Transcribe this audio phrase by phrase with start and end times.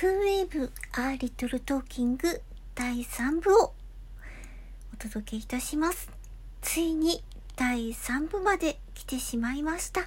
[0.00, 2.40] クーウェーブアーリトルトーキング
[2.76, 3.74] 第3部を
[4.94, 6.08] お届けいたします。
[6.62, 7.24] ついに
[7.56, 10.02] 第3部まで来てしまいました。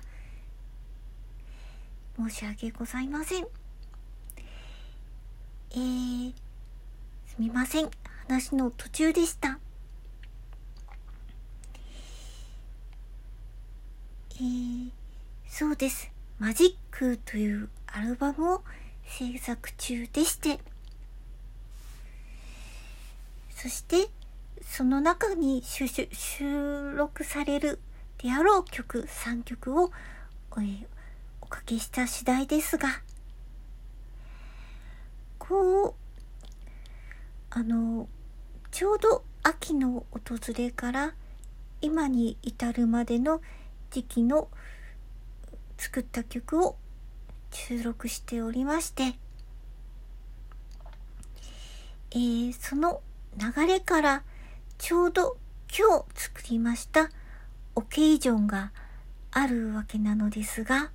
[2.16, 3.48] 申し訳ございません。
[5.72, 6.34] えー、
[7.28, 7.90] すみません。
[8.30, 9.60] 話の途中でした。
[14.36, 14.92] えー、
[15.50, 16.10] そうです。
[16.40, 18.62] マジックというアルバムを
[19.06, 20.60] 制作中でして、
[23.52, 24.10] そして、
[24.64, 27.80] その中に収収録される
[28.18, 29.92] であろう曲3曲をお
[31.42, 33.02] おかけした次第ですが、
[35.40, 35.94] こう、
[37.50, 38.08] あの、
[38.72, 41.14] ちょうど秋の訪れから
[41.82, 43.42] 今に至るまでの
[43.90, 44.48] 時期の
[45.78, 46.78] 作った曲を
[47.52, 49.14] 収録しておりまして、
[52.12, 53.02] えー、その
[53.38, 54.24] 流れから
[54.78, 55.38] ちょうど
[55.70, 57.10] 今日作りました
[57.76, 58.72] オケージョンが
[59.32, 60.92] あるわけなのですが、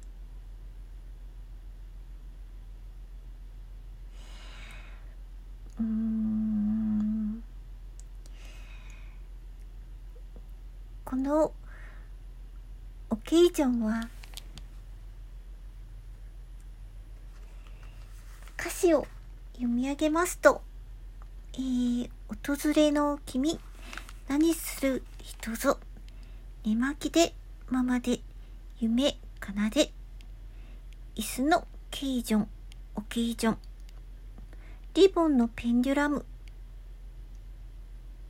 [5.81, 7.43] うーん、
[11.05, 11.53] この
[13.09, 14.09] オケージョンは
[18.95, 19.07] を
[19.55, 20.63] 読み上げますと、
[21.55, 23.59] えー、訪れの君、
[24.29, 25.79] 何する人ぞ、
[26.65, 27.33] 寝巻きで、
[27.71, 28.21] ままで、
[28.79, 29.93] 夢、奏で、
[31.15, 32.49] 椅子のケイジョン、
[32.97, 33.59] オケージョン、
[34.95, 36.25] リボンのペンデュラム、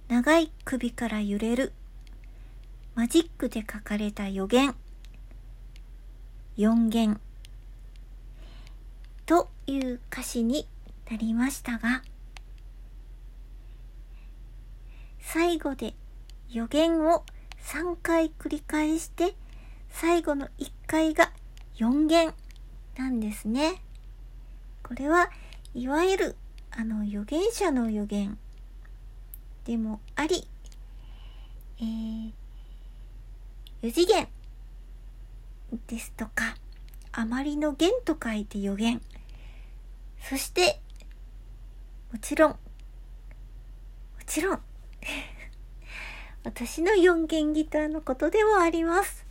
[0.08, 1.72] 長い首から揺れる、
[2.94, 4.74] マジックで書かれた予言、
[6.56, 7.20] 四弦、
[9.66, 10.68] いう歌詞に
[11.10, 12.02] なりましたが、
[15.20, 15.94] 最後で
[16.50, 17.24] 予言を
[17.64, 19.34] 3回繰り返して、
[19.90, 21.32] 最後の1回が
[21.76, 22.34] 4弦
[22.96, 23.82] なんですね。
[24.82, 25.30] これは
[25.74, 26.36] いわゆる
[26.70, 28.38] あの預言者の予言
[29.64, 30.46] でもあり、
[31.78, 32.32] えー、
[33.82, 34.28] 4次元
[35.88, 36.56] ですとか、
[37.12, 39.00] あまりの弦と書いて予言。
[40.28, 40.80] そして、
[42.12, 42.56] もちろん、も
[44.26, 44.62] ちろん、
[46.42, 49.24] 私の4弦ギターのことでもあります。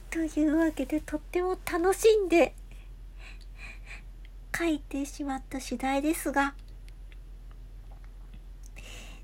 [0.08, 2.54] というわけで、とっても楽しんで
[4.56, 6.54] 書いてしまった次第ですが、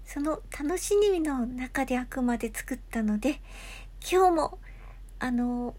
[0.05, 3.41] その楽しみの中であくまで作ったので、
[4.03, 4.59] 今日も、
[5.19, 5.75] あの、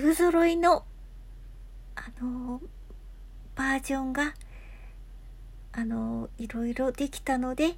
[0.00, 0.84] 粒揃いの、
[1.94, 2.60] あの、
[3.54, 4.34] バージョンが、
[5.70, 7.76] あの、いろいろできたので、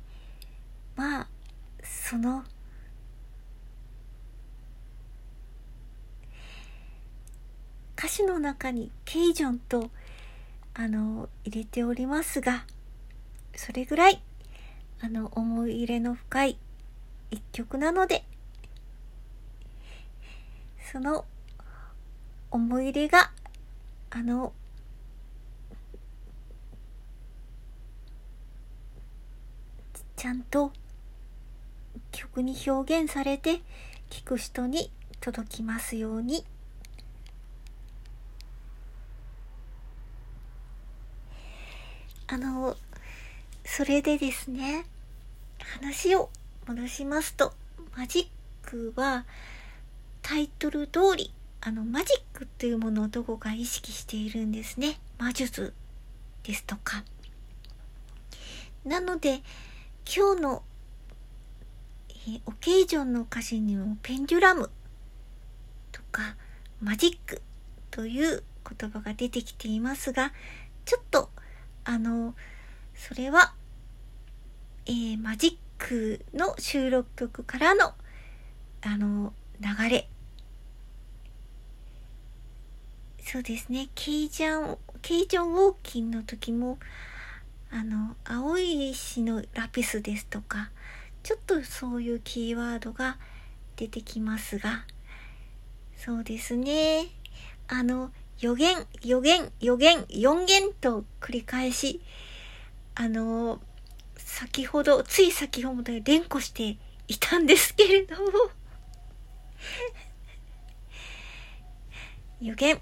[0.97, 1.29] まあ、
[1.83, 2.43] その、
[7.99, 9.91] 歌詞の中にケイジョンと、
[10.73, 12.65] あの、入れておりますが、
[13.55, 14.23] それぐらい、
[15.03, 16.59] あの、思い入れの深い
[17.31, 18.25] 一曲なので、
[20.91, 21.27] その
[22.51, 23.31] 思い入れが、
[24.11, 24.53] あの、
[30.17, 30.73] ちゃんと
[32.11, 33.61] 曲に表現されて
[34.11, 34.91] 聴く人に
[35.21, 36.45] 届きますように。
[42.29, 42.77] あの、
[43.65, 44.85] それでですね、
[45.61, 46.31] 話を
[46.67, 47.53] 戻しますと、
[47.97, 48.31] マジ
[48.65, 49.25] ックは
[50.23, 51.33] タイトル通り、
[51.67, 55.01] あの、マジックっていうものをどこか意識しているんですね。
[55.19, 55.75] 魔術
[56.45, 57.03] ですとか。
[58.85, 59.43] なので、
[60.07, 60.63] 今日の、
[62.29, 64.71] え、オケージョンの歌詞にもペンデュラム
[65.91, 66.37] とか
[66.81, 67.43] マジック
[67.91, 68.45] という
[68.79, 70.33] 言葉が出てきていますが、
[70.85, 71.31] ちょっと、
[71.83, 72.37] あの、
[72.95, 73.55] それは、
[74.87, 77.93] えー、マジックの収録曲からの、
[78.83, 80.09] あの、流れ。
[83.29, 86.79] そうですね、ケイジャン、ケイジョンウォーキンの時も、
[87.73, 90.71] あの、青い石のラピスですとか、
[91.25, 93.19] ちょっとそういうキーワードが
[93.75, 94.85] 出てきますが、
[95.97, 97.07] そうですね。
[97.67, 102.01] あの、予言、予言、予言、四言と繰り返し、
[102.95, 103.61] あの、
[104.19, 108.31] 先ほど、つい先ほど連呼していたんですけれども
[112.41, 112.81] 予言。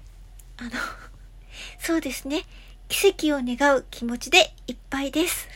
[0.57, 0.71] あの、
[1.79, 2.45] そうですね。
[2.87, 5.47] 奇跡を願う気持ちでいっぱいです。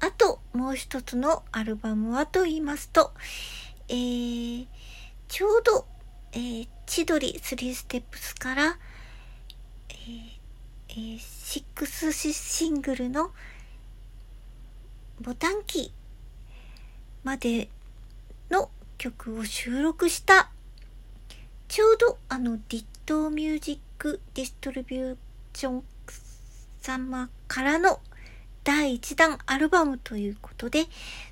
[0.00, 3.12] あともう一つのアルバムはと言いますと、
[3.88, 4.66] えー、
[5.28, 5.86] ちょうど、
[6.32, 8.78] えー、千鳥3ステップスから、
[9.88, 10.43] えー
[10.96, 13.32] えー、6シングルの
[15.20, 15.90] ボタンキー
[17.24, 17.68] まで
[18.48, 20.50] の曲を収録した
[21.66, 25.16] ちょうどあのディットミュージックディストリビュー
[25.54, 25.82] ション
[26.80, 27.98] 様からの
[28.62, 30.86] 第1弾アルバムということで、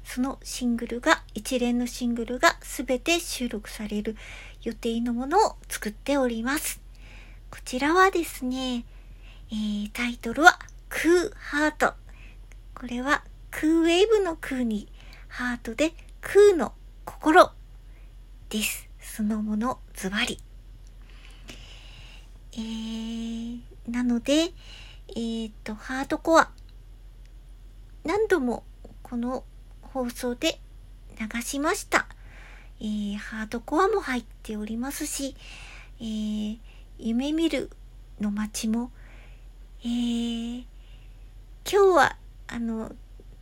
[0.05, 4.17] そのシングルが、一連のシングルが全て収録される
[4.63, 6.81] 予定のものを作っております。
[7.51, 8.85] こちらはですね、
[9.53, 10.59] えー、タイトルは、
[10.89, 11.93] クーハート。
[12.75, 14.89] これは、クーウェーブのクーに、
[15.29, 16.73] ハートで、クーの
[17.05, 17.51] 心
[18.49, 18.89] です。
[18.99, 20.39] そのもの、ズバリ。
[22.55, 23.61] えー、
[23.91, 24.53] なので、
[25.11, 26.51] えー、っと、ハートコア。
[28.05, 28.65] 何度も
[29.03, 29.45] この
[29.83, 30.61] 放送で
[31.21, 32.07] 流しました。
[32.81, 35.37] えー、ハードコアも入っておりますし、
[36.01, 36.59] えー、
[36.99, 37.69] 夢見る
[38.19, 38.91] の街も、
[39.85, 40.65] えー、
[41.69, 42.93] 今日はあの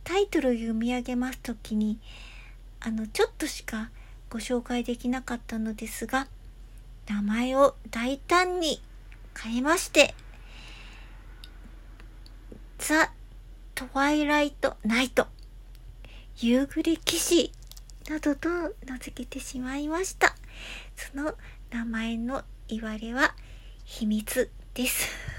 [0.03, 1.99] タイトルを読み上げますときに
[2.79, 3.91] あのちょっとしか
[4.29, 6.27] ご紹介できなかったのですが
[7.07, 8.81] 名前を大胆に
[9.39, 10.15] 変えまして
[12.79, 13.11] ザ・
[13.75, 15.27] トワイライトナイト、
[16.37, 17.51] 夕暮れ騎士
[18.09, 18.49] などと
[18.87, 20.35] 名付けてしまいました。
[20.95, 21.35] その
[21.69, 23.35] 名前の言われは
[23.85, 25.30] 秘密です。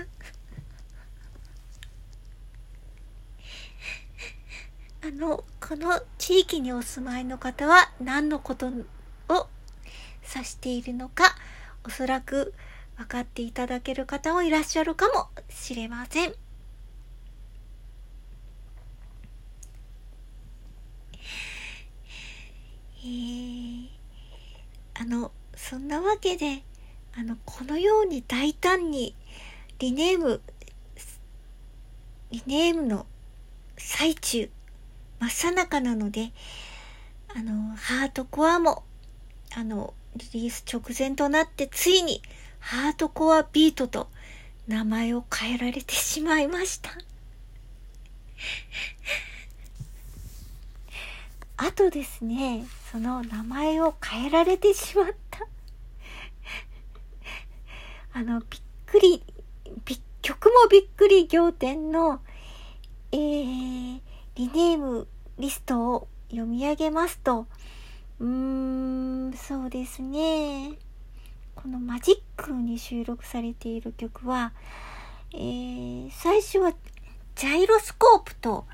[5.05, 9.49] あの、この地域にお住まいの方は何のことを
[10.33, 11.35] 指しているのか、
[11.85, 12.55] おそらく
[12.97, 16.35] 分かっていただける方もいらっしゃるかもしれません。
[23.05, 23.89] えー、
[24.95, 26.63] あの、そんなわけで、
[27.17, 29.17] あの、このように大胆に
[29.81, 30.41] リネーム、
[32.31, 33.05] リネームの
[33.77, 34.49] 最中、
[35.23, 36.33] 真っ最中なので、
[37.33, 38.83] あの、ハートコアも、
[39.55, 42.21] あの、リリース直前となって、ついに、
[42.59, 44.09] ハートコアビートと
[44.67, 46.91] 名前を変えられてしまいました。
[51.57, 55.47] あとですね、その名前を変えられてしまった
[58.19, 59.23] あの、びっくり、
[59.85, 62.21] び曲もびっくり仰天の、
[63.13, 64.01] えー、
[64.35, 65.07] リネーム
[65.43, 67.47] リストを読み上げますと、
[68.21, 70.71] うーん、そうですね。
[71.57, 74.53] このマジックに収録されている曲は、
[75.35, 76.73] えー、最初は
[77.35, 78.67] ジャイロスコープと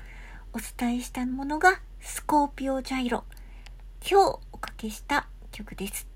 [0.53, 3.23] お伝えしたものがスコーピオジャイロ。
[4.07, 6.07] 今日おかけした曲です。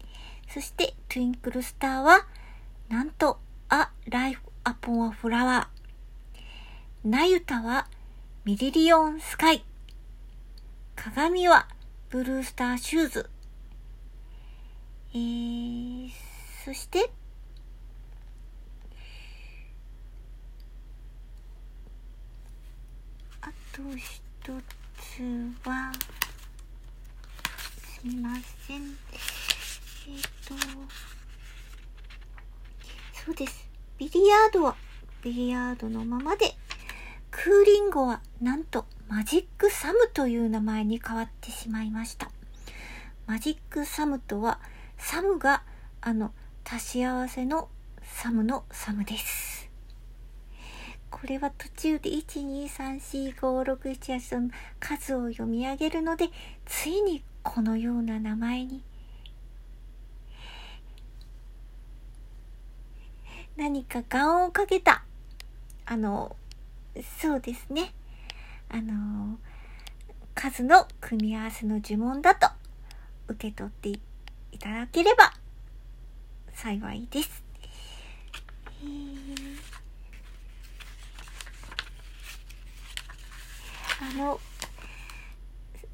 [0.53, 2.27] そして、トゥインクルスターは、
[2.89, 3.39] なんと、
[3.71, 5.65] A Life Upon a Flower。
[7.03, 7.87] ナユタは、
[8.45, 9.65] ミリリオンスカイ。
[10.95, 11.67] 鏡は、
[12.09, 13.29] ブルースターシューズ。
[15.13, 16.09] えー、
[16.63, 17.11] そして、
[23.41, 24.11] あと一
[24.97, 25.23] つ
[25.67, 25.91] は、
[27.79, 28.35] すみま
[28.67, 28.81] せん。
[28.81, 30.55] えっ、ー、と、
[33.25, 33.67] そうです。
[33.97, 34.75] ビリヤードは
[35.21, 36.55] ビリヤードのままで、
[37.31, 42.31] クーリンゴはなんと Magic Sum という名前に変わってしまいました。
[43.27, 44.59] Magic Sum とは、
[44.97, 45.61] Sum が
[46.01, 46.33] あの
[46.65, 47.69] 足し合わせの
[48.01, 49.69] Sum の Sum です。
[51.11, 56.29] これは途中で1234567の数を読み上げるので、
[56.65, 58.81] ついにこのような名前に
[63.57, 65.03] 何か願をかけた
[65.85, 66.35] あの
[67.21, 67.93] そうですね
[68.73, 69.37] あの
[70.33, 72.47] 数の組み合わせの呪文だと
[73.27, 73.99] 受け取ってい
[74.57, 75.31] ただければ
[76.53, 77.43] 幸いです。
[84.01, 84.39] あの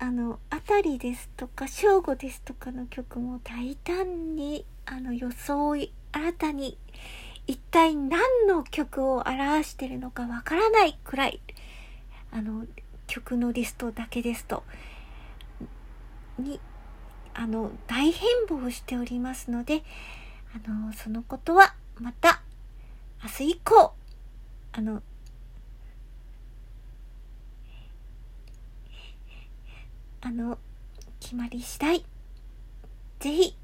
[0.01, 6.77] あの、あたりですとか、正午ですとかの曲も大胆に、あの、装い、新たに、
[7.45, 11.41] 一体何の曲を表してるのかわからないくらい、
[12.31, 12.65] あの、
[13.07, 14.63] 曲のリストだけですと、
[16.37, 16.59] に、
[17.33, 19.83] あの、大変貌しておりますので、
[20.53, 22.41] あの、そのことはまた、
[23.23, 23.93] 明日以降、
[24.71, 25.01] あの、
[30.21, 30.57] あの、
[31.19, 32.05] 決まり次第、
[33.19, 33.55] ぜひ、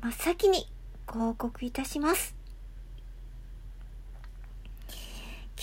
[0.00, 0.66] 真っ先に
[1.06, 2.34] ご報告いたします。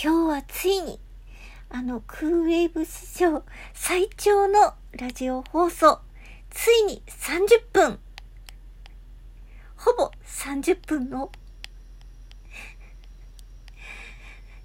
[0.03, 1.00] 今日はついに、
[1.73, 5.99] あの、クーウェーブ史上最長のラジオ放送、
[6.49, 7.99] ついに30分、
[9.77, 11.31] ほぼ30分の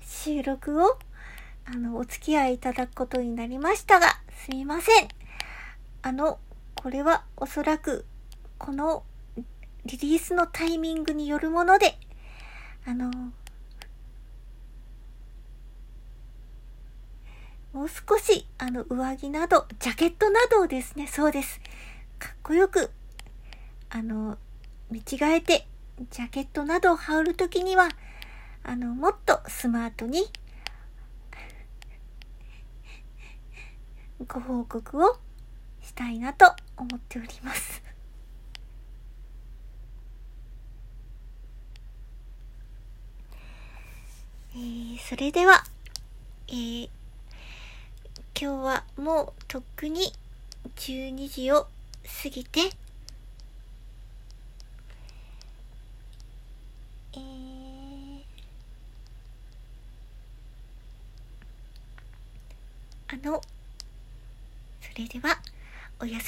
[0.04, 0.98] 収録を、
[1.64, 4.08] あの、お付き合いいただくことになりましたが、
[4.44, 5.08] すみません。
[6.02, 6.40] あの、
[6.74, 8.04] これはおそらく、
[8.58, 9.04] この
[9.84, 11.96] リリースのタイミングによるもので、
[12.84, 13.12] あの、
[17.76, 21.60] もう少し、あの、上着など、ジャケットなどをですね、そうです。
[22.18, 22.90] かっこよく、
[23.90, 24.38] あの、
[24.90, 25.66] 見違えて、
[26.10, 27.90] ジャケットなどを羽織るときには、
[28.64, 30.24] あの、もっとスマートに、
[34.26, 35.18] ご報告を
[35.82, 37.82] したいなと思っております。
[44.54, 45.62] えー、それでは、
[46.48, 46.95] えー、
[48.38, 50.12] 今日はもうとっくに
[50.76, 51.68] 12時を
[52.22, 52.60] 過ぎて、
[57.14, 58.20] えー、
[63.08, 63.40] あの、
[64.82, 65.38] それでは、
[65.98, 66.20] おやすみ